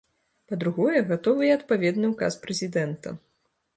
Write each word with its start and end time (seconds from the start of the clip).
Па-другое, 0.53 1.01
гатовы 1.11 1.43
і 1.49 1.53
адпаведны 1.57 2.13
ўказ 2.15 2.39
прэзідэнта. 2.47 3.15